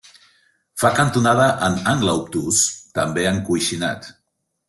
Fa 0.83 0.89
cantonada 0.99 1.45
en 1.67 1.77
angle 1.91 2.15
obtús, 2.21 2.63
també 2.99 3.27
encoixinat. 3.35 4.09